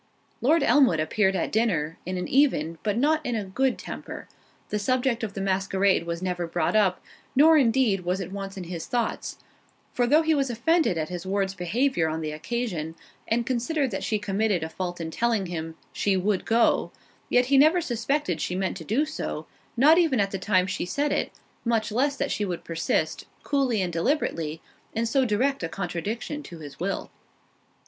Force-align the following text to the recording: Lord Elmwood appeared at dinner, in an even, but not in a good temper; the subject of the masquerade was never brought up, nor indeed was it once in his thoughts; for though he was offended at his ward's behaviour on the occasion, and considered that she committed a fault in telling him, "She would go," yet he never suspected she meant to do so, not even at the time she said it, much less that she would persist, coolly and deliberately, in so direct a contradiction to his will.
Lord 0.41 0.63
Elmwood 0.63 0.99
appeared 0.99 1.35
at 1.35 1.51
dinner, 1.51 1.99
in 2.07 2.17
an 2.17 2.27
even, 2.27 2.79
but 2.81 2.97
not 2.97 3.23
in 3.23 3.35
a 3.35 3.43
good 3.43 3.77
temper; 3.77 4.27
the 4.69 4.79
subject 4.79 5.23
of 5.23 5.35
the 5.35 5.41
masquerade 5.41 6.07
was 6.07 6.23
never 6.23 6.47
brought 6.47 6.75
up, 6.75 7.03
nor 7.35 7.55
indeed 7.55 7.99
was 7.99 8.19
it 8.19 8.31
once 8.31 8.57
in 8.57 8.63
his 8.63 8.87
thoughts; 8.87 9.37
for 9.93 10.07
though 10.07 10.23
he 10.23 10.33
was 10.33 10.49
offended 10.49 10.97
at 10.97 11.09
his 11.09 11.23
ward's 11.23 11.53
behaviour 11.53 12.09
on 12.09 12.21
the 12.21 12.31
occasion, 12.31 12.95
and 13.27 13.45
considered 13.45 13.91
that 13.91 14.03
she 14.03 14.17
committed 14.17 14.63
a 14.63 14.69
fault 14.69 14.99
in 14.99 15.11
telling 15.11 15.45
him, 15.45 15.75
"She 15.93 16.17
would 16.17 16.45
go," 16.45 16.91
yet 17.29 17.45
he 17.53 17.57
never 17.59 17.79
suspected 17.79 18.41
she 18.41 18.55
meant 18.55 18.77
to 18.77 18.83
do 18.83 19.05
so, 19.05 19.45
not 19.77 19.99
even 19.99 20.19
at 20.19 20.31
the 20.31 20.39
time 20.39 20.65
she 20.65 20.83
said 20.87 21.11
it, 21.11 21.29
much 21.63 21.91
less 21.91 22.15
that 22.15 22.31
she 22.31 22.43
would 22.43 22.63
persist, 22.63 23.27
coolly 23.43 23.83
and 23.83 23.93
deliberately, 23.93 24.63
in 24.95 25.05
so 25.05 25.25
direct 25.25 25.61
a 25.61 25.69
contradiction 25.69 26.41
to 26.41 26.57
his 26.57 26.79
will. 26.79 27.11